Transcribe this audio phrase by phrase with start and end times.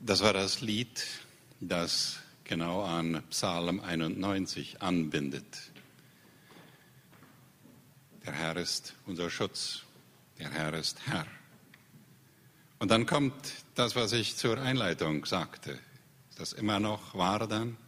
[0.00, 1.06] Das war das Lied,
[1.58, 5.46] das genau an Psalm 91 anbindet.
[8.26, 9.82] Der Herr ist unser Schutz,
[10.38, 11.26] der Herr ist Herr.
[12.78, 13.34] Und dann kommt
[13.74, 15.78] das, was ich zur Einleitung sagte.
[16.28, 17.78] Ist das immer noch wahr dann?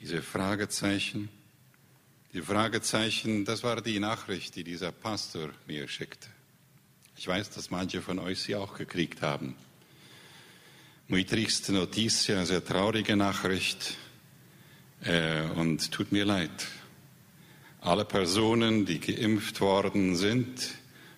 [0.00, 1.30] Diese Fragezeichen.
[2.34, 6.28] Die Fragezeichen, das war die Nachricht, die dieser Pastor mir schickte.
[7.16, 9.56] Ich weiß, dass manche von euch sie auch gekriegt haben.
[11.06, 13.98] Muy triste noticia, sehr traurige Nachricht.
[15.02, 16.66] Äh, und tut mir leid.
[17.82, 20.74] Alle Personen, die geimpft worden sind,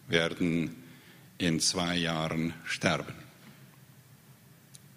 [0.08, 0.82] werden
[1.38, 3.14] in zwei Jahren sterben.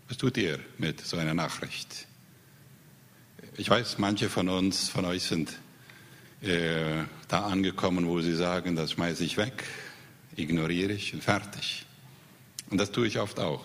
[0.08, 2.08] Was tut ihr mit so einer Nachricht?
[3.58, 5.60] Ich weiß, manche von uns, von euch sind
[6.42, 9.66] äh, da angekommen, wo sie sagen, das schmeiße ich weg,
[10.36, 11.86] ignoriere ich und fertig.
[12.72, 13.64] Und das tue ich oft auch.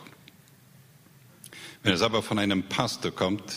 [1.84, 3.54] Wenn es aber von einem Pastor kommt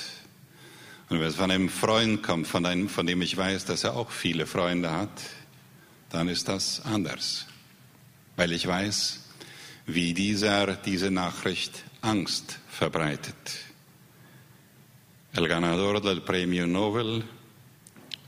[1.08, 3.96] und wenn es von einem Freund kommt, von, einem, von dem ich weiß, dass er
[3.96, 5.24] auch viele Freunde hat,
[6.10, 7.46] dann ist das anders.
[8.36, 9.22] Weil ich weiß,
[9.86, 13.36] wie dieser diese Nachricht Angst verbreitet.
[15.32, 17.24] El ganador del premio Nobel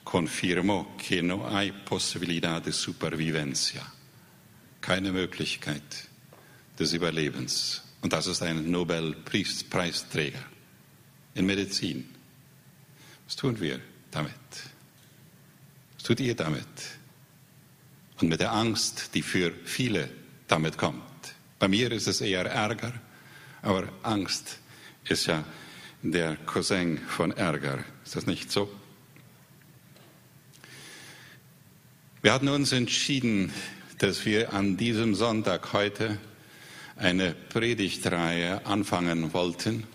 [0.06, 3.86] confirmó que no hay posibilidad de supervivencia.
[4.80, 6.08] Keine Möglichkeit
[6.78, 7.89] des Überlebens.
[8.02, 10.44] Und das ist ein Nobelpreisträger
[11.36, 12.10] in Medizin.
[13.26, 13.80] Was tun wir
[14.12, 14.34] damit?
[15.96, 16.66] Was tut ihr damit?
[18.22, 20.10] Und mit der Angst, die für viele
[20.48, 21.04] damit kommt.
[21.58, 22.94] Bei mir ist es eher Ärger,
[23.62, 24.60] aber Angst
[25.06, 25.44] ist ja
[26.02, 27.84] der Cousin von Ärger.
[28.06, 28.70] Ist das nicht so?
[32.22, 33.54] Wir hatten uns entschieden,
[34.00, 36.18] dass wir an diesem Sonntag heute
[37.00, 39.86] eine Predigtreihe anfangen wollten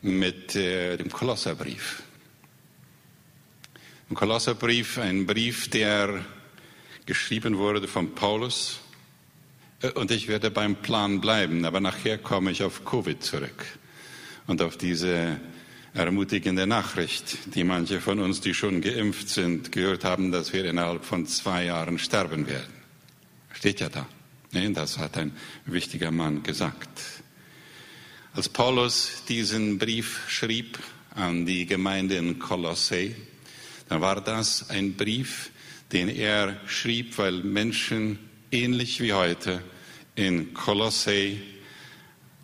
[0.00, 2.02] mit äh, dem Kolosserbrief.
[4.08, 6.24] Im Kolosserbrief, ein Brief, der
[7.04, 8.80] geschrieben wurde von Paulus.
[9.82, 13.66] Äh, und ich werde beim Plan bleiben, aber nachher komme ich auf Covid zurück
[14.46, 15.38] und auf diese
[15.92, 21.04] ermutigende Nachricht, die manche von uns, die schon geimpft sind, gehört haben, dass wir innerhalb
[21.04, 22.72] von zwei Jahren sterben werden.
[23.52, 24.06] Steht ja da.
[24.56, 25.32] Das hat ein
[25.66, 26.88] wichtiger Mann gesagt.
[28.32, 30.78] Als Paulus diesen Brief schrieb
[31.14, 33.14] an die Gemeinde in Kolosse,
[33.90, 35.50] dann war das ein Brief,
[35.92, 38.18] den er schrieb, weil Menschen
[38.50, 39.62] ähnlich wie heute
[40.14, 41.36] in Kolosse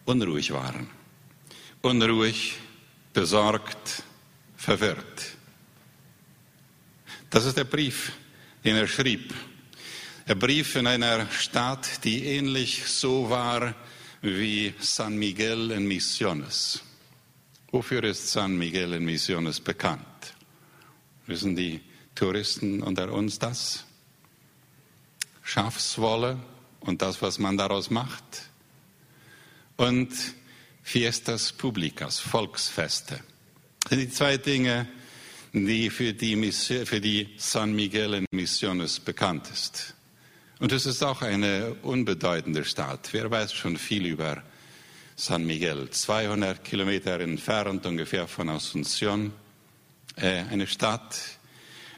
[0.04, 0.90] unruhig waren.
[1.80, 2.58] Unruhig,
[3.14, 4.02] besorgt,
[4.54, 5.32] verwirrt.
[7.30, 8.12] Das ist der Brief,
[8.64, 9.32] den er schrieb
[10.26, 13.74] er brief in einer Stadt, die ähnlich so war
[14.20, 16.80] wie San Miguel in Misiones.
[17.72, 20.34] Wofür ist San Miguel in Misiones bekannt?
[21.26, 21.80] Wissen die
[22.14, 23.84] Touristen unter uns das?
[25.42, 26.38] Schafswolle
[26.80, 28.50] und das, was man daraus macht.
[29.76, 30.12] Und
[30.82, 33.20] Fiestas Publicas, Volksfeste.
[33.80, 34.86] Das sind die zwei Dinge,
[35.52, 39.94] die für die, für die San Miguel in Misiones bekannt ist.
[40.62, 43.08] Und es ist auch eine unbedeutende Stadt.
[43.10, 44.44] Wer weiß schon viel über
[45.16, 45.90] San Miguel?
[45.90, 49.32] 200 Kilometer entfernt ungefähr von Asunción.
[50.14, 51.18] Äh, eine Stadt,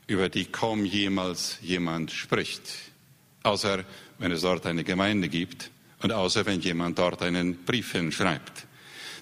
[0.06, 2.62] über die kaum jemals jemand spricht.
[3.42, 3.84] Außer
[4.16, 5.70] wenn es dort eine Gemeinde gibt
[6.00, 8.66] und außer wenn jemand dort einen Brief hinschreibt.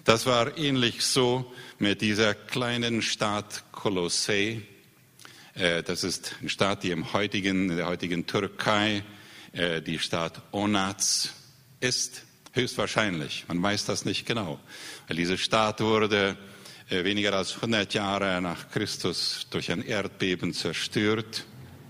[0.04, 4.62] Das war ähnlich so mit dieser kleinen Stadt Kolossee.
[5.54, 9.02] Äh, das ist eine Stadt, die im heutigen, in der heutigen Türkei
[9.54, 11.30] die Stadt Onaz
[11.80, 12.22] ist.
[12.54, 13.44] Höchstwahrscheinlich.
[13.48, 14.60] Man weiß das nicht genau.
[15.08, 16.36] Weil diese Stadt wurde
[16.90, 21.44] äh, weniger als 100 Jahre nach Christus durch ein Erdbeben zerstört.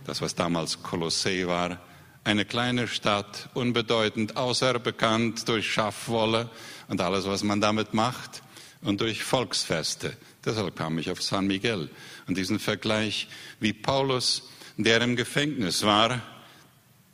[0.04, 1.80] Das, was damals Kolossee war.
[2.24, 6.48] Eine kleine Stadt, unbedeutend, außer bekannt durch Schafwolle
[6.86, 8.42] und alles, was man damit macht
[8.82, 10.16] und durch Volksfeste.
[10.44, 11.90] Deshalb kam ich auf San Miguel.
[12.28, 13.26] Und diesen Vergleich,
[13.58, 16.22] wie Paulus, der im Gefängnis war,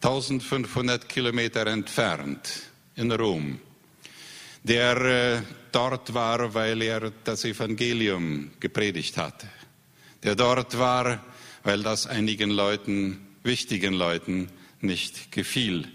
[0.01, 3.59] 1500 Kilometer entfernt in Rom,
[4.63, 5.43] der äh,
[5.73, 9.49] dort war, weil er das Evangelium gepredigt hatte,
[10.23, 11.25] der dort war,
[11.65, 14.49] weil das einigen Leuten, wichtigen Leuten
[14.81, 15.89] nicht gefiel.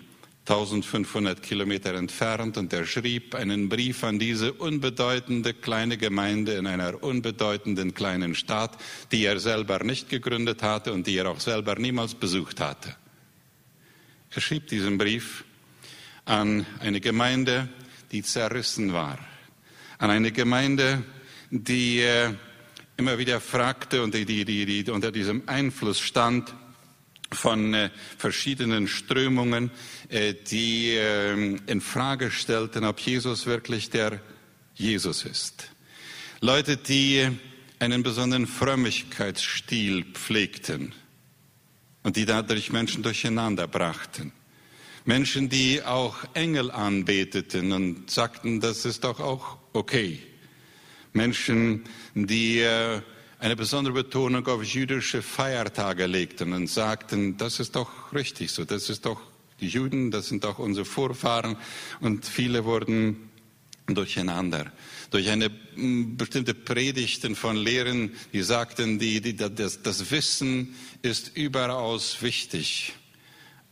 [0.50, 7.02] 1500 Kilometer entfernt und er schrieb einen Brief an diese unbedeutende kleine Gemeinde in einer
[7.02, 8.78] unbedeutenden kleinen Stadt,
[9.14, 12.98] die er selber nicht gegründet hatte und die er auch selber niemals besucht hatte.
[14.36, 15.44] Er schrieb diesen Brief
[16.26, 17.70] an eine Gemeinde,
[18.12, 19.20] die zerrissen war.
[20.00, 21.04] an eine Gemeinde,
[21.50, 22.34] die äh,
[22.98, 26.54] immer wieder fragte und die, die, die, die unter diesem Einfluss stand
[27.32, 29.72] von äh, verschiedenen Strömungen,
[30.10, 34.20] äh, die äh, in Frage stellten, ob Jesus wirklich der
[34.76, 35.70] Jesus ist.
[36.42, 37.30] Leute, die
[37.80, 40.94] einen besonderen Frömmigkeitsstil pflegten
[42.04, 44.32] und die dadurch Menschen durcheinander brachten.
[45.06, 50.20] Menschen, die auch Engel anbeteten und sagten, das ist doch auch okay.
[51.12, 51.84] Menschen,
[52.16, 53.02] die äh,
[53.40, 58.90] eine besondere Betonung auf jüdische Feiertage legten und sagten, das ist doch richtig so, das
[58.90, 59.20] ist doch
[59.60, 61.58] die Juden, das sind doch unsere Vorfahren
[62.00, 63.30] und viele wurden
[63.88, 64.72] durcheinander.
[65.12, 71.36] Durch eine mm, bestimmte Predigten von Lehren, die sagten, die, die, das, das Wissen ist
[71.36, 72.94] überaus wichtig,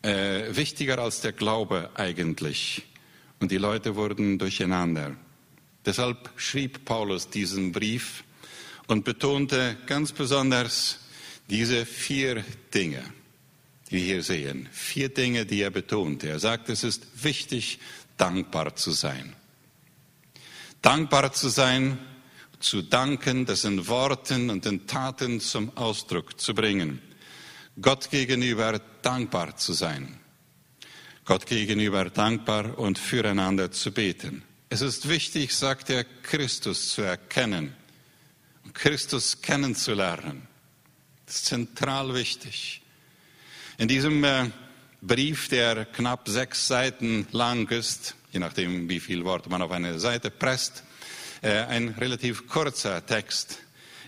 [0.02, 2.84] äh, wichtiger als der Glaube eigentlich.
[3.40, 5.16] Und die Leute wurden durcheinander.
[5.86, 8.24] Deshalb schrieb Paulus diesen Brief
[8.88, 11.00] und betonte ganz besonders
[11.50, 12.44] diese vier
[12.74, 13.04] Dinge,
[13.90, 14.70] die wir hier sehen.
[14.72, 16.30] Vier Dinge, die er betonte.
[16.30, 17.80] Er sagt, es ist wichtig,
[18.18, 19.36] dankbar zu sein.
[20.82, 22.00] Dankbar zu sein,
[22.60, 27.02] zu danken, das in Worten und in Taten zum Ausdruck zu bringen.
[27.80, 30.20] Gott gegenüber dankbar zu sein.
[31.26, 34.44] Gott gegenüber dankbar und füreinander zu beten.
[34.70, 37.76] Es ist wichtig, sagt er, Christus zu erkennen,
[38.74, 40.48] Christus kennenzulernen.
[41.26, 42.82] Das ist zentral wichtig.
[43.78, 44.50] In diesem äh,
[45.02, 50.00] Brief, der knapp sechs Seiten lang ist, je nachdem, wie viel Worte man auf eine
[50.00, 50.84] Seite presst,
[51.42, 53.60] äh, ein relativ kurzer Text,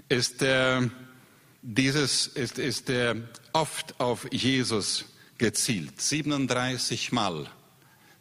[0.10, 0.82] ist, äh,
[1.62, 3.16] dieses, ist, ist äh,
[3.54, 5.06] oft auf Jesus
[5.38, 6.00] gezielt.
[6.00, 7.48] 37 Mal.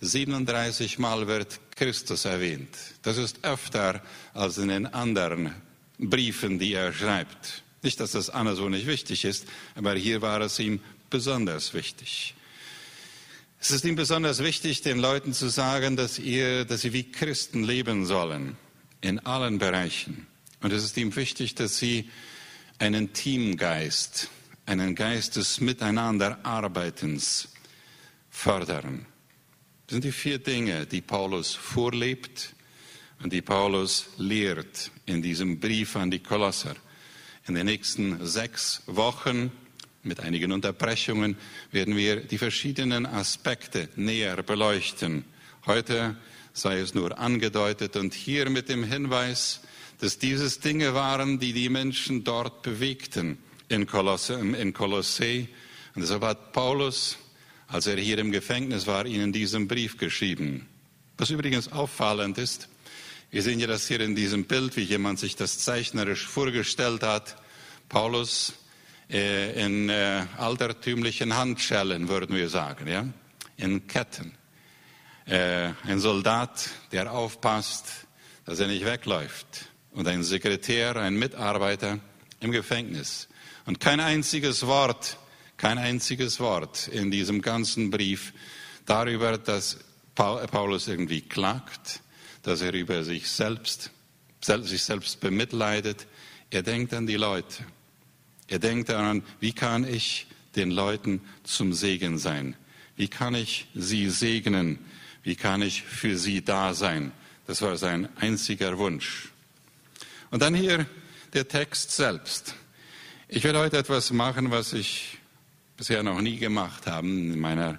[0.01, 2.77] 37 Mal wird Christus erwähnt.
[3.03, 4.03] Das ist öfter
[4.35, 5.55] als in den anderen
[5.99, 7.63] Briefen, die er schreibt.
[7.83, 12.35] Nicht, dass das Anna so nicht wichtig ist, aber hier war es ihm besonders wichtig.
[13.65, 17.63] Es ist ihm besonders wichtig, den Leuten zu sagen, dass, ihr, dass sie wie Christen
[17.63, 18.57] leben sollen,
[19.01, 20.27] in allen Bereichen.
[20.63, 22.11] Und es ist ihm wichtig, dass sie
[22.81, 24.31] einen Teamgeist,
[24.67, 27.51] einen Geist des Miteinanderarbeitens
[28.31, 29.07] fördern.
[29.87, 32.57] Das sind die vier Dinge, die Paulus vorlebt
[33.23, 36.75] und die Paulus lehrt in diesem Brief an die Kolosser.
[37.47, 39.53] In den nächsten sechs Wochen
[40.03, 41.37] mit einigen Unterbrechungen
[41.71, 45.25] werden wir die verschiedenen Aspekte näher beleuchten.
[45.67, 46.17] Heute
[46.53, 49.61] sei es nur angedeutet und hier mit dem Hinweis,
[50.01, 53.39] dass dieses Dinge waren, die die Menschen dort bewegten
[53.69, 54.35] in Kolosse.
[54.35, 55.47] In Kolosse.
[55.95, 57.17] Und deshalb hat Paulus,
[57.69, 60.67] als er hier im Gefängnis war, ihnen diesen Brief geschrieben.
[61.17, 62.69] Was übrigens auffallend ist,
[63.31, 67.37] wir sehen ja das hier in diesem Bild, wie jemand sich das zeichnerisch vorgestellt hat.
[67.89, 68.55] Paulus
[69.13, 73.07] äh, in äh, altertümlichen Handschellen, würden wir sagen, ja,
[73.57, 74.33] in Ketten.
[75.27, 78.07] Äh, ein Soldat, der aufpasst,
[78.45, 79.67] dass er nicht wegläuft.
[79.93, 81.99] Und ein Sekretär, ein Mitarbeiter
[82.41, 83.29] im Gefängnis.
[83.67, 85.19] Und kein einziges Wort,
[85.59, 88.33] kein einziges Wort in diesem ganzen Brief
[88.87, 89.79] darüber, dass
[90.15, 92.01] Paulus irgendwie klagt,
[92.43, 93.91] dass er über sich selbst,
[94.41, 96.07] sich selbst bemitleidet.
[96.51, 97.65] Er denkt an die Leute.
[98.49, 102.57] Er denkt daran, wie kann ich den Leuten zum Segen sein?
[102.97, 104.79] Wie kann ich sie segnen?
[105.23, 107.13] Wie kann ich für sie da sein?
[107.47, 109.31] Das war sein einziger Wunsch.
[110.31, 110.87] Und dann hier
[111.33, 112.55] der Text selbst.
[113.29, 115.19] Ich werde heute etwas machen, was ich
[115.77, 117.79] bisher noch nie gemacht habe in meiner,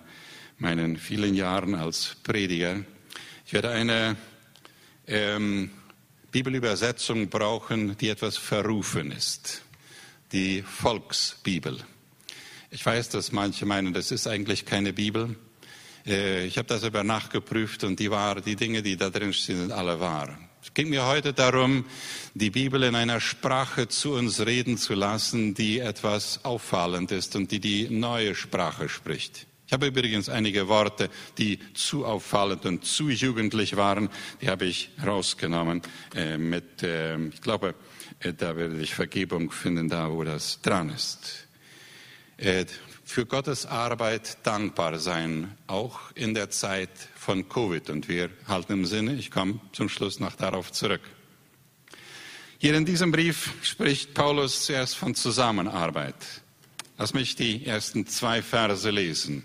[0.58, 2.84] meinen vielen Jahren als Prediger.
[3.46, 4.16] Ich werde eine
[5.08, 5.72] ähm,
[6.32, 9.62] Bibelübersetzung brauchen, die etwas verrufen ist.
[10.34, 11.78] Die Volksbibel.
[12.72, 15.36] Ich weiß, dass manche meinen, das ist eigentlich keine Bibel.
[16.08, 19.60] Äh, ich habe das aber nachgeprüft und die, war, die Dinge, die da drin stehen,
[19.60, 20.36] sind alle wahr.
[20.64, 21.86] Es ging mir heute darum,
[22.34, 27.52] die Bibel in einer Sprache zu uns reden zu lassen, die etwas auffallend ist und
[27.52, 29.46] die die neue Sprache spricht.
[29.68, 34.10] Ich habe übrigens einige Worte, die zu auffallend und zu jugendlich waren,
[34.42, 35.84] die habe ich rausgenommen.
[36.16, 37.76] Äh, mit, äh, ich glaube,
[38.32, 41.48] da werde ich Vergebung finden, da wo das dran ist.
[42.38, 42.66] Äh,
[43.04, 47.90] für Gottes Arbeit dankbar sein, auch in der Zeit von Covid.
[47.90, 51.02] Und wir halten im Sinne, ich komme zum Schluss noch darauf zurück.
[52.60, 56.16] Hier in diesem Brief spricht Paulus zuerst von Zusammenarbeit.
[56.98, 59.44] Lass mich die ersten zwei Verse lesen.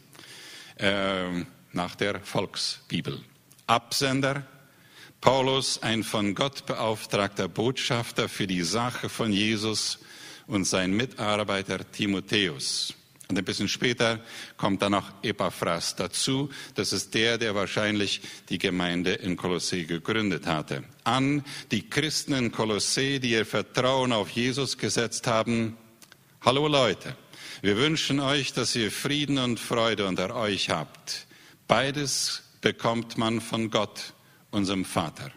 [0.79, 3.21] Ähm, nach der Volksbibel.
[3.67, 4.47] Absender,
[5.21, 9.99] Paulus, ein von Gott beauftragter Botschafter für die Sache von Jesus
[10.47, 12.95] und sein Mitarbeiter Timotheus.
[13.29, 14.21] Und ein bisschen später
[14.57, 16.51] kommt dann noch Epaphras dazu.
[16.77, 20.85] Das ist der, der wahrscheinlich die Gemeinde in Kolossee gegründet hatte.
[21.03, 25.77] An die Christen in Kolossee, die ihr Vertrauen auf Jesus gesetzt haben.
[26.43, 27.17] Hallo Leute,
[27.61, 31.27] wir wünschen euch, dass ihr Frieden und Freude unter euch habt.
[31.67, 34.15] Beides bekommt man von Gott,
[34.51, 35.31] unserem Vater.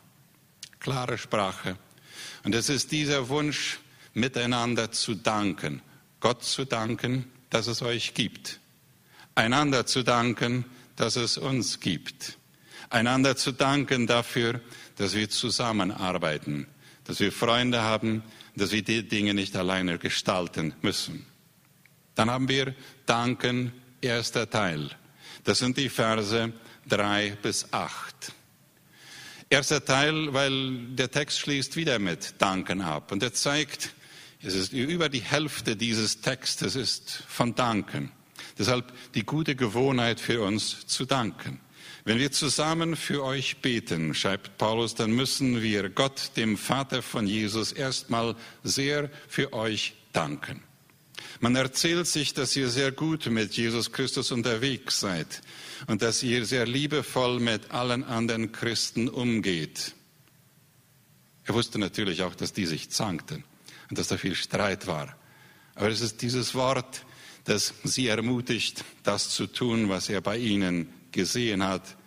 [0.79, 1.77] Klare Sprache.
[2.43, 3.79] Und es ist dieser Wunsch,
[4.13, 5.81] miteinander zu danken.
[6.19, 8.59] Gott zu danken dass es euch gibt.
[9.35, 10.65] Einander zu danken,
[10.95, 12.37] dass es uns gibt.
[12.89, 14.59] Einander zu danken dafür,
[14.97, 16.65] dass wir zusammenarbeiten,
[17.03, 18.23] dass wir Freunde haben,
[18.55, 21.25] dass wir die Dinge nicht alleine gestalten müssen.
[22.15, 22.73] Dann haben wir
[23.05, 24.89] Danken, erster Teil.
[25.43, 26.51] Das sind die Verse
[26.87, 28.33] drei bis acht.
[29.51, 33.89] Erster Teil, weil der Text schließt wieder mit Danken ab und er zeigt,
[34.41, 38.13] es ist über die Hälfte dieses Textes ist von Danken.
[38.57, 41.59] Deshalb die gute Gewohnheit für uns zu danken.
[42.05, 47.27] Wenn wir zusammen für euch beten, schreibt Paulus, dann müssen wir Gott, dem Vater von
[47.27, 50.63] Jesus, erstmal sehr für euch danken.
[51.39, 55.41] Man erzählt sich, dass ihr sehr gut mit Jesus Christus unterwegs seid
[55.87, 59.93] und dass ihr sehr liebevoll mit allen anderen Christen umgeht.
[61.45, 63.43] Er wusste natürlich auch, dass die sich zankten
[63.89, 65.15] und dass da viel Streit war.
[65.75, 67.05] Aber es ist dieses Wort,
[67.45, 71.97] das sie ermutigt, das zu tun, was er bei ihnen gesehen hat.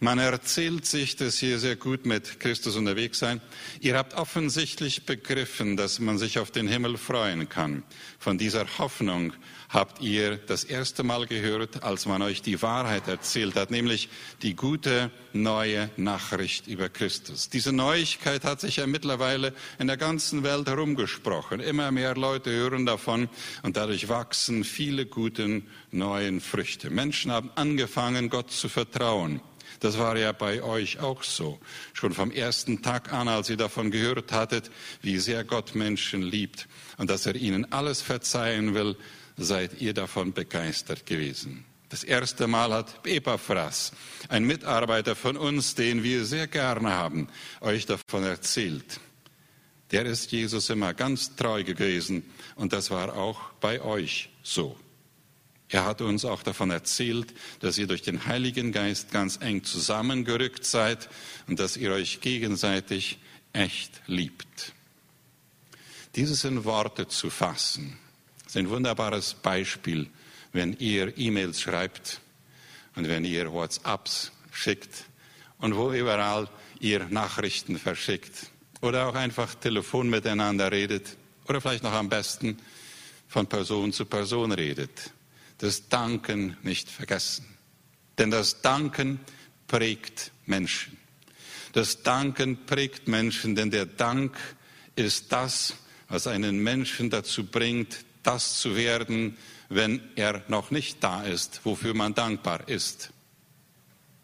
[0.00, 3.40] Man erzählt sich, dass ihr sehr gut mit Christus unterwegs seid.
[3.80, 7.82] Ihr habt offensichtlich begriffen, dass man sich auf den Himmel freuen kann.
[8.18, 9.32] Von dieser Hoffnung
[9.68, 14.08] habt ihr das erste Mal gehört, als man euch die Wahrheit erzählt hat, nämlich
[14.42, 17.48] die gute neue Nachricht über Christus.
[17.48, 21.60] Diese Neuigkeit hat sich ja mittlerweile in der ganzen Welt herumgesprochen.
[21.60, 23.28] Immer mehr Leute hören davon
[23.62, 26.90] und dadurch wachsen viele gute neuen Früchte.
[26.90, 29.40] Menschen haben angefangen, Gott zu vertrauen.
[29.82, 31.58] Das war ja bei euch auch so.
[31.92, 34.70] Schon vom ersten Tag an, als ihr davon gehört hattet,
[35.00, 38.94] wie sehr Gott Menschen liebt und dass er ihnen alles verzeihen will,
[39.36, 41.64] seid ihr davon begeistert gewesen.
[41.88, 43.90] Das erste Mal hat Epaphras,
[44.28, 47.26] ein Mitarbeiter von uns, den wir sehr gerne haben,
[47.60, 49.00] euch davon erzählt.
[49.90, 52.22] Der ist Jesus immer ganz treu gewesen
[52.54, 54.76] und das war auch bei euch so.
[55.72, 60.66] Er hat uns auch davon erzählt, dass ihr durch den Heiligen Geist ganz eng zusammengerückt
[60.66, 61.08] seid
[61.48, 63.18] und dass ihr euch gegenseitig
[63.54, 64.74] echt liebt.
[66.14, 67.98] Dieses in Worte zu fassen,
[68.46, 70.10] ist ein wunderbares Beispiel,
[70.52, 72.20] wenn ihr E-Mails schreibt
[72.94, 75.06] und wenn ihr WhatsApps schickt
[75.56, 76.50] und wo überall
[76.80, 78.50] ihr Nachrichten verschickt
[78.82, 81.16] oder auch einfach Telefon miteinander redet
[81.48, 82.58] oder vielleicht noch am besten
[83.26, 85.12] von Person zu Person redet.
[85.62, 87.46] Das Danken nicht vergessen.
[88.18, 89.20] Denn das Danken
[89.68, 90.98] prägt Menschen.
[91.72, 94.36] Das Danken prägt Menschen, denn der Dank
[94.96, 95.74] ist das,
[96.08, 99.36] was einen Menschen dazu bringt, das zu werden,
[99.68, 103.12] wenn er noch nicht da ist, wofür man dankbar ist.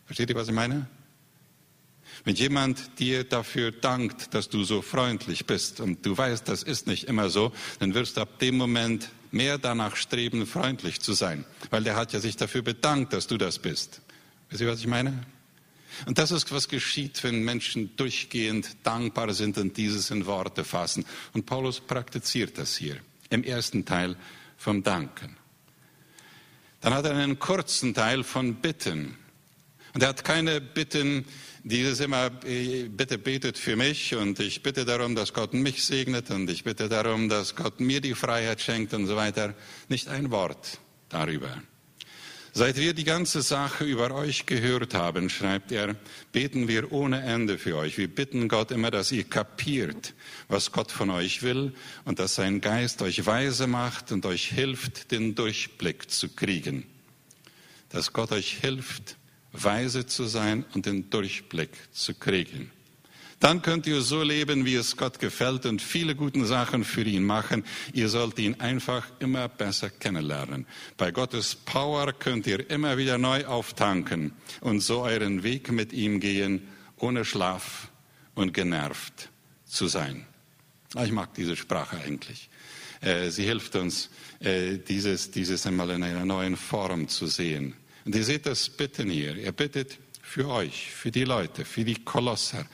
[0.07, 0.89] Versteht ihr, was ich meine?
[2.25, 6.89] Wenn jemand dir dafür dankt, dass du so freundlich bist und du weißt, das ist
[6.89, 11.45] nicht immer so, dann wirst du ab dem Moment mehr danach streben, freundlich zu sein,
[11.71, 14.01] weil der hat ja sich dafür bedankt, dass du das bist.
[14.51, 15.27] Wisst ihr, was ich meine?
[16.07, 21.05] Und das ist, was geschieht, wenn Menschen durchgehend dankbar sind und dieses in Worte fassen.
[21.33, 22.99] Und Paulus praktiziert das hier
[23.31, 24.17] im ersten Teil
[24.57, 25.37] vom Danken.
[26.81, 29.17] Dann hat er einen kurzen Teil von Bitten.
[29.95, 31.25] Und er hat keine Bitten,
[31.65, 36.49] dieses immer, bitte betet für mich und ich bitte darum, dass Gott mich segnet und
[36.51, 39.55] ich bitte darum, dass Gott mir die Freiheit schenkt und so weiter.
[39.89, 40.79] Nicht ein Wort
[41.09, 41.63] darüber.
[42.55, 45.95] Seit wir die ganze Sache über euch gehört haben, schreibt er,
[46.33, 47.99] beten wir ohne Ende für euch.
[47.99, 50.15] Wir bitten Gott immer, dass ihr kapiert,
[50.49, 55.13] was Gott von euch will und dass sein Geist euch weise macht und euch hilft,
[55.13, 56.85] den Durchblick zu kriegen.
[57.91, 59.18] Dass Gott euch hilft,
[59.53, 62.71] weise zu sein und den Durchblick zu kriegen.
[63.41, 67.25] Dann könnt ihr so leben, wie es Gott gefällt und viele gute Sachen für ihn
[67.25, 67.65] machen.
[67.93, 70.67] Ihr sollt ihn einfach immer besser kennenlernen.
[70.97, 76.19] Bei Gottes Power könnt ihr immer wieder neu auftanken und so euren Weg mit ihm
[76.19, 77.93] gehen, ohne Schlaf
[78.35, 79.31] und genervt
[79.65, 80.27] zu sein.
[80.95, 82.49] Ah, ich mag diese Sprache eigentlich.
[83.01, 87.75] Äh, sie hilft uns, äh, dieses, dieses einmal in einer neuen Form zu sehen.
[88.09, 89.37] Und ihr seht das Bitten hier.
[89.37, 92.67] Er bittet für euch, für die Leute, für die Kolosser.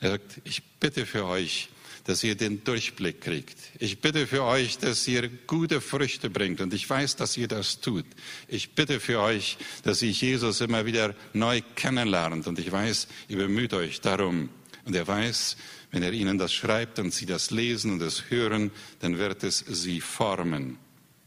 [0.00, 1.68] Er sagt, ich bitte für euch,
[2.04, 3.58] dass ihr den Durchblick kriegt.
[3.80, 6.62] Ich bitte für euch, dass ihr gute Früchte bringt.
[6.62, 8.06] Und ich weiß, dass ihr das tut.
[8.48, 12.46] Ich bitte für euch, dass ihr Jesus immer wieder neu kennenlernt.
[12.46, 14.48] Und ich weiß, ihr bemüht euch darum.
[14.86, 15.58] Und er weiß,
[15.90, 19.58] wenn er ihnen das schreibt und sie das lesen und es hören, dann wird es
[19.58, 20.78] sie formen.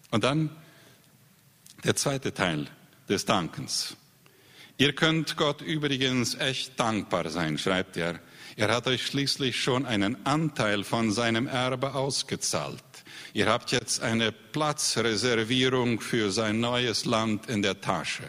[0.09, 0.49] Und dann
[1.83, 2.67] der zweite Teil
[3.11, 3.95] des Dankens.
[4.77, 8.19] Ihr könnt Gott übrigens echt dankbar sein, schreibt er.
[8.55, 12.83] Er hat euch schließlich schon einen Anteil von seinem Erbe ausgezahlt.
[13.33, 18.23] Ihr habt jetzt eine Platzreservierung für sein neues Land in der Tasche.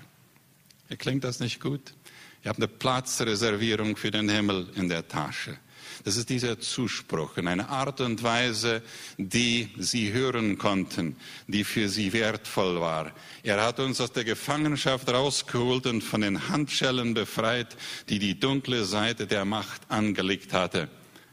[0.99, 1.95] Klingt das nicht gut?
[2.45, 5.57] Ihr habt eine Platzreservierung für den Himmel in der Tasche.
[6.05, 8.83] Das ist dieser Zuspruch in einer Art und Weise,
[9.19, 13.13] die sie hören konnten, die für sie wertvoll war.
[13.43, 17.77] Er hat uns aus der Gefangenschaft rausgeholt und von den Handschellen befreit,
[18.09, 20.89] die die dunkle Seite der Macht angelegt hatte.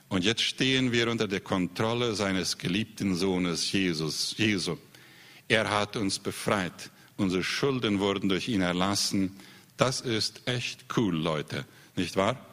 [0.10, 4.78] Und jetzt stehen wir unter der Kontrolle seines geliebten Sohnes Jesus, Jesu.
[5.48, 6.90] Er hat uns befreit.
[7.18, 9.36] Unsere Schulden wurden durch ihn erlassen.
[9.78, 12.49] Das ist echt cool, Leute, nicht wahr?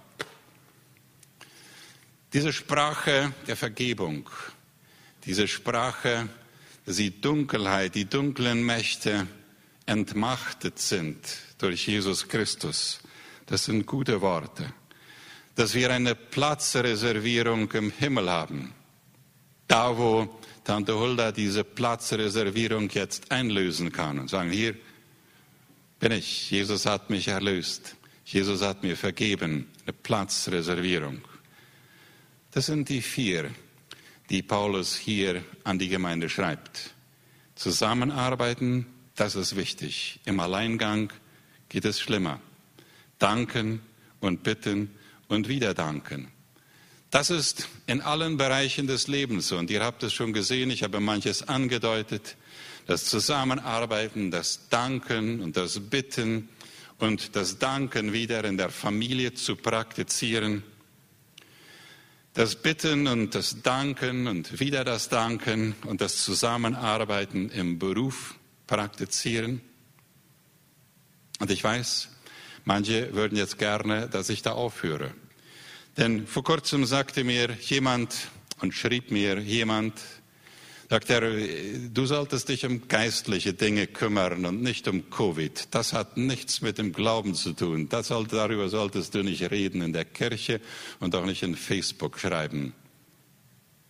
[2.37, 4.29] Diese Sprache der Vergebung,
[5.25, 6.29] diese Sprache,
[6.85, 9.27] dass die Dunkelheit, die dunklen Mächte
[9.87, 11.17] entmachtet sind
[11.57, 13.01] durch Jesus Christus,
[13.47, 14.71] das sind gute Worte.
[15.55, 18.75] Dass wir eine Platzreservierung im Himmel haben,
[19.67, 20.29] da wo
[20.63, 24.75] Tante Hulda diese Platzreservierung jetzt einlösen kann und sagen, hier
[25.99, 31.23] bin ich, Jesus hat mich erlöst, Jesus hat mir vergeben, eine Platzreservierung.
[32.57, 33.51] Das sind die vier,
[34.31, 36.95] die Paulus hier an die Gemeinde schreibt.
[37.55, 40.21] Zusammenarbeiten, das ist wichtig.
[40.25, 41.13] Im Alleingang
[41.69, 42.41] geht es schlimmer.
[43.19, 43.83] Danken
[44.21, 44.91] und bitten
[45.29, 46.33] und wieder danken.
[47.11, 49.53] Das ist in allen Bereichen des Lebens.
[49.53, 52.39] Und ihr habt es schon gesehen, ich habe manches angedeutet.
[52.87, 56.49] Das Zusammenarbeiten, das Danken und das Bitten
[57.01, 60.63] und das Danken wieder in der Familie zu praktizieren
[62.37, 68.35] das Bitten und das Danken und wieder das Danken und das Zusammenarbeiten im Beruf
[68.67, 69.63] praktizieren.
[71.41, 72.11] Und ich weiß,
[72.67, 75.15] manche würden jetzt gerne, dass ich da aufhöre.
[75.97, 78.29] Denn vor kurzem sagte mir jemand
[78.61, 79.95] und schrieb mir jemand,
[80.89, 85.69] sagt er, du solltest dich um geistliche Dinge kümmern und nicht um Covid.
[85.73, 87.89] Das hat nichts mit dem Glauben zu tun.
[87.89, 90.61] Das soll, darüber solltest du nicht reden in der Kirche
[91.01, 92.73] und auch nicht in Facebook schreiben.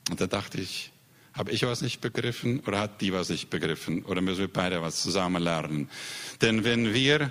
[0.08, 0.92] Und da dachte ich,
[1.34, 4.02] habe ich was nicht begriffen oder hat die was nicht begriffen?
[4.04, 5.90] Oder müssen wir beide was zusammen lernen?
[6.40, 7.30] Denn wenn wir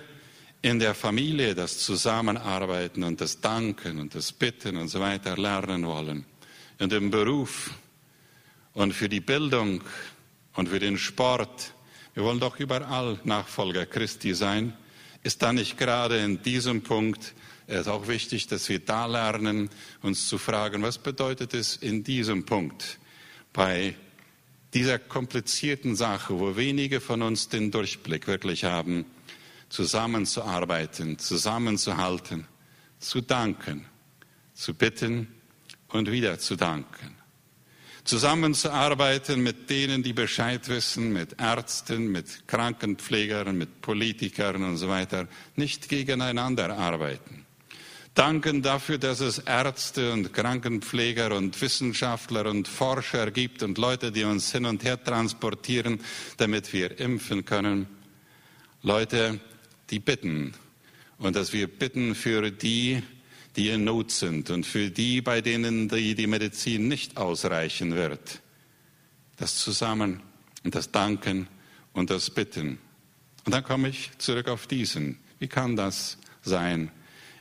[0.61, 5.85] in der Familie das Zusammenarbeiten und das Danken und das Bitten und so weiter lernen
[5.87, 6.25] wollen,
[6.79, 7.71] und im Beruf
[8.75, 9.81] und für die Bildung
[10.53, 11.73] und für den Sport.
[12.13, 14.73] Wir wollen doch überall Nachfolger Christi sein.
[15.23, 17.33] Ist da nicht gerade in diesem Punkt
[17.67, 19.71] es auch wichtig, dass wir da lernen,
[20.03, 22.99] uns zu fragen, was bedeutet es in diesem Punkt
[23.53, 23.95] bei
[24.73, 29.05] dieser komplizierten Sache, wo wenige von uns den Durchblick wirklich haben,
[29.69, 32.45] zusammenzuarbeiten, zusammenzuhalten,
[32.99, 33.85] zu danken,
[34.53, 35.33] zu bitten
[35.87, 37.14] und wieder zu danken
[38.05, 45.27] zusammenzuarbeiten mit denen, die Bescheid wissen, mit Ärzten, mit Krankenpflegern, mit Politikern und so weiter,
[45.55, 47.45] nicht gegeneinander arbeiten.
[48.13, 54.23] Danken dafür, dass es Ärzte und Krankenpfleger und Wissenschaftler und Forscher gibt und Leute, die
[54.23, 55.99] uns hin und her transportieren,
[56.37, 57.87] damit wir impfen können.
[58.83, 59.41] Leute,
[59.89, 60.53] die bitten
[61.17, 63.03] und dass wir bitten für die,
[63.55, 68.41] die in Not sind und für die, bei denen die, die Medizin nicht ausreichen wird.
[69.37, 70.21] Das Zusammen
[70.63, 71.47] und das Danken
[71.93, 72.79] und das Bitten.
[73.45, 75.19] Und dann komme ich zurück auf diesen.
[75.39, 76.91] Wie kann das sein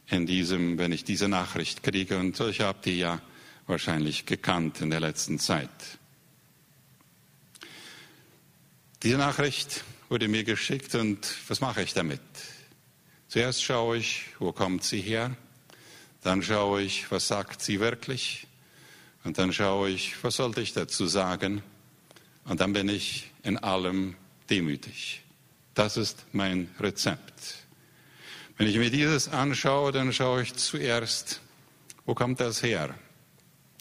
[0.08, 2.18] in diesem, wenn ich diese Nachricht kriege?
[2.18, 3.20] Und ich habe die ja
[3.66, 5.70] wahrscheinlich gekannt in der letzten Zeit.
[9.02, 12.20] Diese Nachricht wurde mir geschickt und was mache ich damit?
[13.28, 15.36] Zuerst schaue ich, wo kommt sie her?
[16.24, 18.46] Dann schaue ich, was sagt sie wirklich?
[19.24, 21.62] Und dann schaue ich, was sollte ich dazu sagen?
[22.46, 24.16] Und dann bin ich in allem
[24.48, 25.22] demütig.
[25.74, 27.66] Das ist mein Rezept.
[28.56, 31.42] Wenn ich mir dieses anschaue, dann schaue ich zuerst,
[32.06, 32.94] wo kommt das her?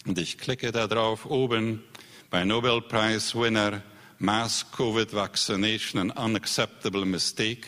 [0.05, 1.81] Und ich klicke da drauf oben
[2.29, 3.81] bei Nobel Prize Winner
[4.19, 7.67] Mass Covid Vaccination an Unacceptable Mistake.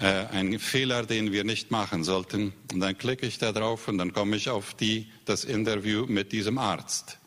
[0.00, 2.52] Äh, ein Fehler, den wir nicht machen sollten.
[2.72, 6.32] Und dann klicke ich da drauf und dann komme ich auf die, das Interview mit
[6.32, 7.18] diesem Arzt.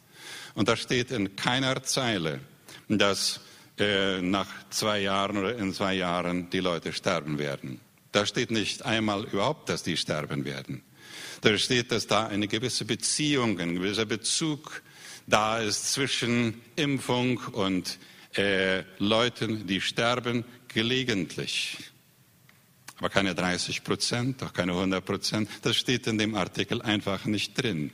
[0.55, 2.39] Und da steht in keiner Zeile,
[2.87, 3.41] dass
[3.77, 7.79] äh, nach zwei Jahren oder in zwei Jahren die Leute sterben werden.
[8.11, 10.81] Da steht nicht einmal überhaupt, dass die sterben werden.
[11.41, 14.81] Da steht, dass da eine gewisse Beziehung, ein gewisser Bezug
[15.27, 17.97] da ist zwischen Impfung und
[18.35, 21.77] äh, Leuten, die sterben gelegentlich.
[23.01, 25.49] Aber keine 30 Prozent, auch keine 100 Prozent.
[25.63, 27.89] Das steht in dem Artikel einfach nicht drin.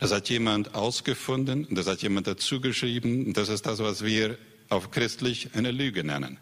[0.00, 3.34] Das hat jemand ausgefunden, das hat jemand dazu geschrieben.
[3.34, 4.36] Das ist das, was wir
[4.68, 6.38] auf christlich eine Lüge nennen.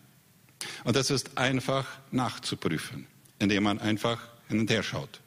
[0.85, 3.07] Und das ist einfach nachzuprüfen,
[3.39, 5.21] indem man einfach hin und her schaut.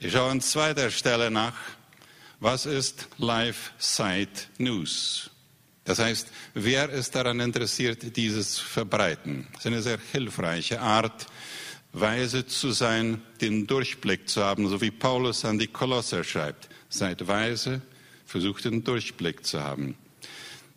[0.00, 1.54] Ich schaue an zweiter Stelle nach,
[2.40, 5.30] was ist Live Site News?
[5.84, 9.46] Das heißt, wer ist daran interessiert, dieses zu verbreiten?
[9.52, 11.26] Das ist eine sehr hilfreiche Art,
[11.92, 16.68] weise zu sein, den Durchblick zu haben, so wie Paulus an die Kolosser schreibt.
[16.88, 17.82] Seid weise,
[18.26, 19.96] versucht den Durchblick zu haben.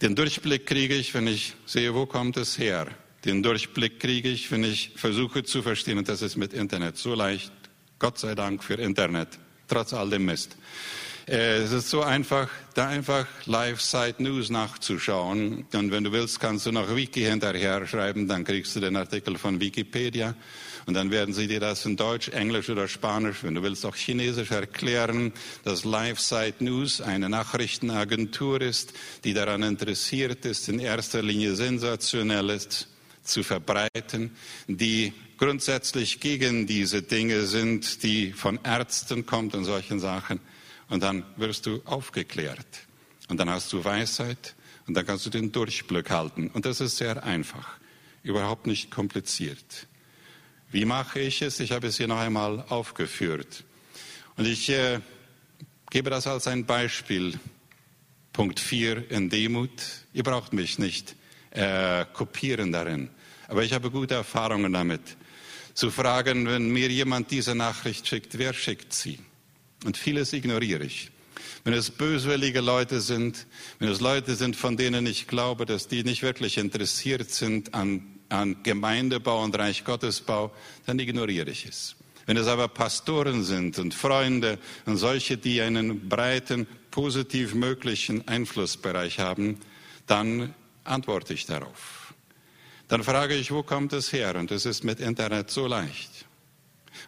[0.02, 2.88] Den Durchblick kriege ich, wenn ich sehe, wo kommt es her.
[3.26, 7.14] Den Durchblick kriege ich, wenn ich versuche zu verstehen, und das ist mit Internet so
[7.14, 7.52] leicht.
[8.00, 9.30] Gott sei Dank für Internet,
[9.68, 10.58] trotz all dem Mist.
[11.26, 15.66] Es ist so einfach, da einfach Live-Site News nachzuschauen.
[15.72, 19.38] Und wenn du willst, kannst du noch Wiki hinterher schreiben, dann kriegst du den Artikel
[19.38, 20.36] von Wikipedia.
[20.86, 23.96] Und dann werden sie dir das in Deutsch, Englisch oder Spanisch, wenn du willst, auch
[23.96, 25.32] Chinesisch erklären,
[25.64, 28.92] dass Live-Site News eine Nachrichtenagentur ist,
[29.24, 32.88] die daran interessiert ist, in erster Linie Sensationelles
[33.24, 34.32] zu verbreiten,
[34.68, 40.42] die grundsätzlich gegen diese Dinge sind, die von Ärzten kommt und solchen Sachen.
[40.90, 42.88] Und dann wirst du aufgeklärt.
[43.30, 44.56] Und dann hast du Weisheit
[44.88, 46.50] und dann kannst du den Durchblick halten.
[46.50, 47.78] Und das ist sehr einfach,
[48.22, 49.88] überhaupt nicht kompliziert.
[50.72, 51.60] Wie mache ich es?
[51.60, 53.64] Ich habe es hier noch einmal aufgeführt.
[54.36, 55.00] Und ich äh,
[55.90, 57.40] gebe das als ein Beispiel.
[58.34, 59.70] Punkt 4 in Demut.
[60.14, 61.16] Ihr braucht mich nicht
[61.52, 63.10] äh, kopieren darin.
[63.48, 65.02] Aber ich habe gute Erfahrungen damit.
[65.76, 69.20] Zu fragen, wenn mir jemand diese Nachricht schickt, wer schickt sie?
[69.86, 71.12] Und vieles ignoriere ich.
[71.64, 73.48] Wenn es böswillige Leute sind,
[73.80, 78.20] wenn es Leute sind, von denen ich glaube, dass die nicht wirklich interessiert sind an,
[78.30, 80.54] an Gemeindebau und Reich Gottesbau,
[80.86, 81.96] dann ignoriere ich es.
[82.26, 89.20] Wenn es aber Pastoren sind und Freunde und solche, die einen breiten, positiv möglichen Einflussbereich
[89.20, 89.60] haben,
[90.08, 92.14] dann antworte ich darauf.
[92.88, 94.36] Dann frage ich, wo kommt es her?
[94.36, 96.26] Und es ist mit Internet so leicht.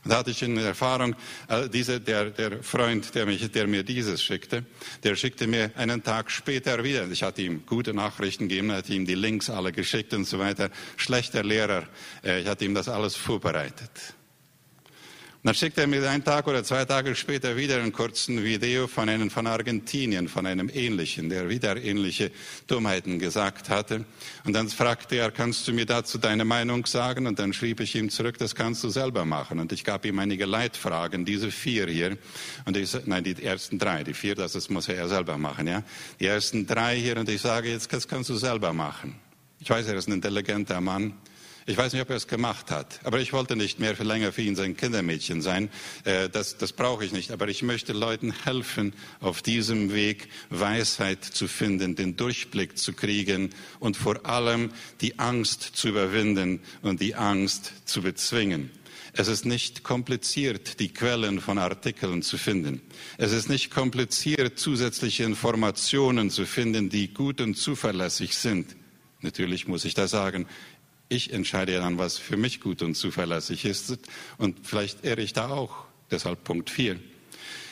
[0.03, 1.15] Und da hatte ich eine Erfahrung,
[1.47, 4.65] äh, diese, der, der Freund, der, mich, der mir dieses schickte,
[5.03, 7.07] der schickte mir einen Tag später wieder.
[7.09, 10.69] Ich hatte ihm gute Nachrichten gegeben, hatte ihm die Links alle geschickt und so weiter.
[10.97, 11.87] Schlechter Lehrer,
[12.23, 14.15] äh, ich hatte ihm das alles vorbereitet.
[15.45, 19.07] Dann schickt er mir einen Tag oder zwei Tage später wieder einen kurzen Video von
[19.09, 22.31] einem von Argentinien, von einem ähnlichen, der wieder ähnliche
[22.65, 24.05] Dummheiten gesagt hatte.
[24.43, 27.27] Und dann fragte er, kannst du mir dazu deine Meinung sagen?
[27.27, 29.59] Und dann schrieb ich ihm zurück, das kannst du selber machen.
[29.59, 32.17] Und ich gab ihm einige Leitfragen, diese vier hier.
[32.65, 35.83] Und ich, nein, die ersten drei, die vier, das ist, muss er selber machen, ja.
[36.19, 37.17] Die ersten drei hier.
[37.17, 39.13] Und ich sage, jetzt, das kannst du selber machen.
[39.59, 41.13] Ich weiß, er ist ein intelligenter Mann.
[41.67, 44.31] Ich weiß nicht, ob er es gemacht hat, aber ich wollte nicht mehr für länger
[44.31, 45.71] für ihn sein Kindermädchen sein.
[46.03, 47.31] Äh, das, das brauche ich nicht.
[47.31, 53.49] Aber ich möchte Leuten helfen, auf diesem Weg Weisheit zu finden, den Durchblick zu kriegen
[53.79, 54.69] und vor allem
[55.01, 58.69] die Angst zu überwinden und die Angst zu bezwingen.
[59.13, 62.81] Es ist nicht kompliziert, die Quellen von Artikeln zu finden.
[63.17, 68.75] Es ist nicht kompliziert, zusätzliche Informationen zu finden, die gut und zuverlässig sind.
[69.21, 70.45] Natürlich muss ich da sagen,
[71.09, 73.97] ich entscheide dann, was für mich gut und zuverlässig ist.
[74.37, 75.85] Und vielleicht irre ich da auch.
[76.11, 76.99] Deshalb Punkt 4.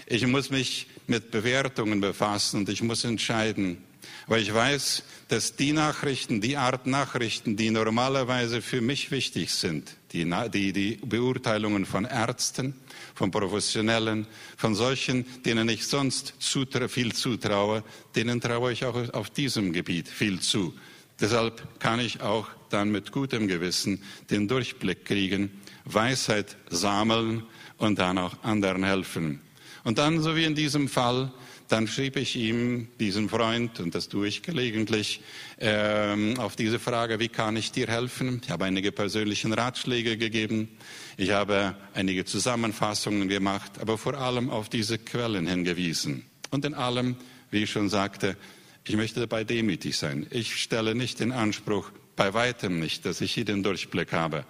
[0.07, 3.83] Ich muss mich mit Bewertungen befassen und ich muss entscheiden,
[4.27, 9.95] weil ich weiß, dass die Nachrichten, die Art Nachrichten, die normalerweise für mich wichtig sind,
[10.11, 12.75] die, die, die Beurteilungen von Ärzten,
[13.15, 17.83] von Professionellen, von solchen, denen ich sonst zutra viel zutraue,
[18.15, 20.73] denen traue ich auch auf diesem Gebiet viel zu.
[21.19, 25.51] Deshalb kann ich auch dann mit gutem Gewissen den Durchblick kriegen,
[25.85, 27.43] Weisheit sammeln
[27.77, 29.41] und dann auch anderen helfen.
[29.83, 31.31] Und dann, so wie in diesem Fall,
[31.67, 35.21] dann schrieb ich ihm, diesem Freund, und das tue ich gelegentlich,
[35.59, 38.41] ähm, auf diese Frage, wie kann ich dir helfen?
[38.43, 40.69] Ich habe einige persönliche Ratschläge gegeben,
[41.17, 46.25] ich habe einige Zusammenfassungen gemacht, aber vor allem auf diese Quellen hingewiesen.
[46.51, 47.15] Und in allem,
[47.49, 48.37] wie ich schon sagte,
[48.85, 50.27] ich möchte dabei demütig sein.
[50.29, 54.45] Ich stelle nicht den Anspruch, bei weitem nicht, dass ich hier den Durchblick habe.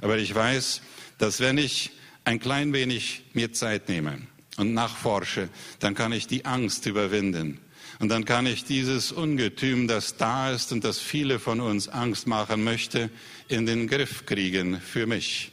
[0.00, 0.82] Aber ich weiß,
[1.18, 1.90] dass wenn ich
[2.24, 4.18] ein klein wenig mir Zeit nehme
[4.56, 7.60] und nachforsche, dann kann ich die Angst überwinden.
[8.00, 12.26] Und dann kann ich dieses Ungetüm, das da ist und das viele von uns Angst
[12.26, 13.10] machen möchte,
[13.48, 15.52] in den Griff kriegen für mich.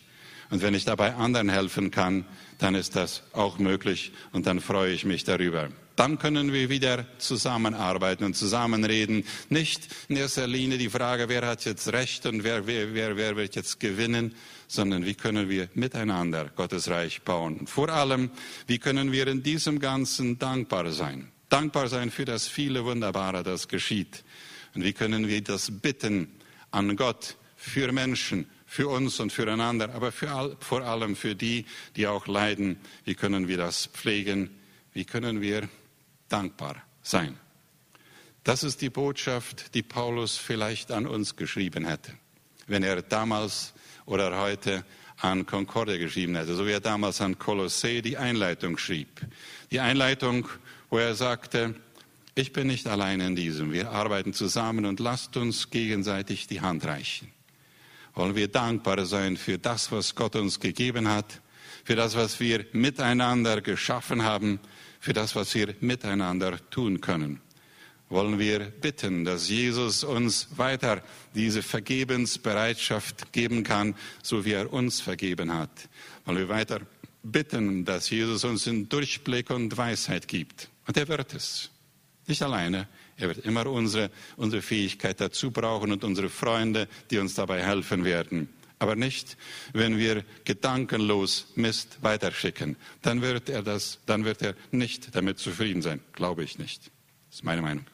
[0.50, 2.26] Und wenn ich dabei anderen helfen kann,
[2.58, 5.70] dann ist das auch möglich und dann freue ich mich darüber.
[5.96, 9.26] Dann können wir wieder zusammenarbeiten und zusammenreden.
[9.50, 13.36] Nicht in erster Linie die Frage, wer hat jetzt Recht und wer, wer, wer, wer
[13.36, 14.34] wird jetzt gewinnen,
[14.68, 17.68] sondern wie können wir miteinander Gottes Reich bauen.
[17.68, 18.32] Vor allem,
[18.68, 21.32] wie können wir in diesem Ganzen dankbar sein.
[21.50, 24.24] Dankbar sein für das viele Wunderbare, das geschieht.
[24.74, 26.32] Und wie können wir das bitten
[26.72, 31.66] an Gott für Menschen, für uns und füreinander, aber für all, vor allem für die,
[31.98, 32.78] die auch leiden.
[33.04, 34.50] Wie können wir das pflegen?
[34.94, 35.68] Wie können wir
[36.32, 37.38] dankbar sein?
[38.44, 42.14] Das ist die Botschaft, die Paulus vielleicht an uns geschrieben hätte,
[42.68, 43.74] wenn er damals
[44.06, 44.84] oder heute
[45.18, 49.22] an Concordia geschrieben hätte, so wie er damals an Kolossee die Einleitung schrieb.
[49.70, 50.48] Die Einleitung,
[50.90, 51.76] wo er sagte,
[52.34, 56.86] ich bin nicht allein in diesem, wir arbeiten zusammen und lasst uns gegenseitig die Hand
[56.86, 57.32] reichen
[58.14, 61.42] wollen wir dankbar sein für das, was Gott uns gegeben hat,
[61.84, 64.60] für das, was wir miteinander geschaffen haben,
[65.02, 67.42] für das, was wir miteinander tun können.
[68.10, 71.02] Wollen wir bitten, dass Jesus uns weiter
[71.34, 75.72] diese Vergebensbereitschaft geben kann, so wie er uns vergeben hat.
[76.26, 76.82] Wollen wir weiter
[77.24, 80.70] bitten, dass Jesus uns den Durchblick und Weisheit gibt.
[80.86, 81.72] Und er wird es.
[82.28, 82.88] Nicht alleine,
[83.18, 88.04] er wird immer unsere, unsere Fähigkeit dazu brauchen und unsere Freunde, die uns dabei helfen
[88.04, 88.50] werden.
[88.82, 89.38] Aber nicht,
[89.74, 92.78] wenn wir gedankenlos Mist weiterschicken.
[93.04, 96.00] Dann wird er das, dann wird er nicht damit zufrieden sein.
[96.14, 96.90] Glaube ich nicht.
[97.30, 97.86] Das ist meine Meinung.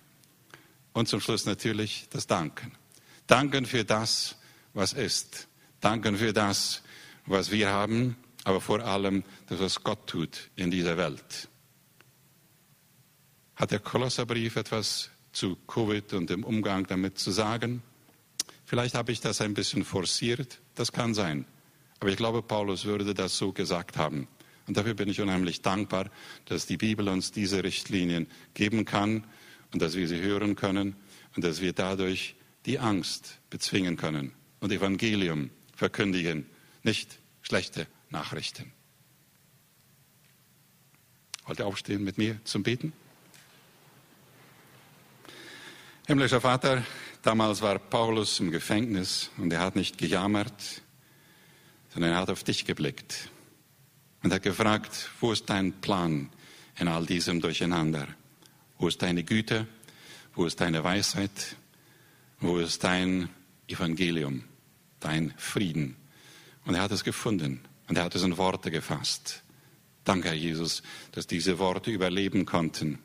[0.94, 2.72] Und zum Schluss natürlich das Danken.
[3.28, 4.38] Danken für das,
[4.74, 5.50] was ist.
[5.82, 6.84] Danken für das,
[7.26, 11.50] was wir haben, aber vor allem das, was Gott tut in dieser Welt.
[13.58, 17.84] Hat der Kolosserbrief etwas zu Covid und dem Umgang damit zu sagen.
[18.68, 21.46] Vielleicht habe ich das ein bisschen forciert, das kann sein.
[22.02, 24.28] Aber ich glaube, Paulus würde das so gesagt haben.
[24.68, 26.12] Und dafür bin ich unheimlich dankbar,
[26.44, 29.24] dass die Bibel uns diese Richtlinien geben kann
[29.72, 30.98] und dass wir sie hören können
[31.34, 36.46] und dass wir dadurch die Angst bezwingen können und Evangelium verkündigen,
[36.84, 38.74] nicht schlechte Nachrichten.
[41.46, 42.92] Wollt ihr aufstehen mit mir zum Beten?
[46.06, 46.84] Himmlischer Vater,
[47.22, 50.82] damals war Paulus im Gefängnis und er hat nicht gejammert,
[51.94, 53.30] sondern er hat auf dich geblickt
[54.24, 56.30] und hat gefragt, wo ist dein Plan
[56.80, 58.08] in all diesem Durcheinander?
[58.78, 59.68] Wo ist deine Güte?
[60.36, 61.56] Wo ist deine Weisheit?
[62.40, 63.30] Wo ist dein
[63.68, 64.44] Evangelium,
[65.00, 65.96] dein Frieden?
[66.66, 69.42] Und er hat es gefunden und er hat es in Worte gefasst.
[70.04, 73.00] Danke, Herr Jesus, dass diese Worte überleben konnten.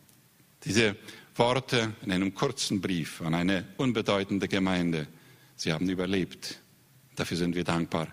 [0.64, 0.96] Diese
[1.34, 5.08] Worte in einem kurzen Brief an eine unbedeutende Gemeinde.
[5.56, 6.60] Sie haben überlebt.
[7.16, 8.08] Dafür sind wir dankbar.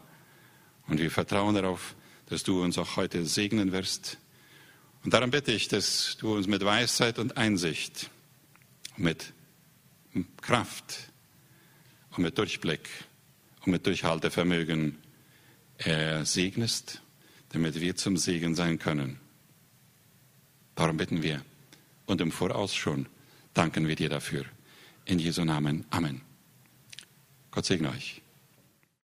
[0.88, 4.18] Und wir vertrauen darauf, dass du uns auch heute segnen wirst.
[5.04, 8.10] Und darum bitte ich, dass du uns mit Weisheit und Einsicht,
[8.98, 9.34] mit
[10.42, 11.12] Kraft
[12.12, 12.90] und mit Durchblick
[13.66, 14.98] und mit Durchhaltevermögen
[15.78, 17.02] äh, segnest,
[17.50, 19.20] damit wir zum Segen sein können.
[20.76, 21.44] Darum bitten wir
[22.10, 23.08] und im Voraus schon
[23.54, 24.46] danken wir dir dafür.
[25.06, 25.86] In Jesu Namen.
[25.90, 26.22] Amen.
[27.52, 28.19] Gott segne euch.